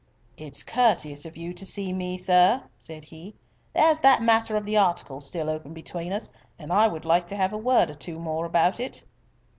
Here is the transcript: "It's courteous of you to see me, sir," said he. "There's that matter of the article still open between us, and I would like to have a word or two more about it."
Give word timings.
"It's 0.35 0.63
courteous 0.63 1.25
of 1.25 1.37
you 1.37 1.53
to 1.53 1.63
see 1.63 1.93
me, 1.93 2.17
sir," 2.17 2.63
said 2.75 3.03
he. 3.03 3.35
"There's 3.75 3.99
that 4.01 4.23
matter 4.23 4.57
of 4.57 4.65
the 4.65 4.75
article 4.75 5.21
still 5.21 5.47
open 5.47 5.75
between 5.75 6.11
us, 6.11 6.27
and 6.57 6.73
I 6.73 6.87
would 6.87 7.05
like 7.05 7.27
to 7.27 7.35
have 7.35 7.53
a 7.53 7.57
word 7.59 7.91
or 7.91 7.93
two 7.93 8.17
more 8.19 8.45
about 8.47 8.79
it." 8.79 9.03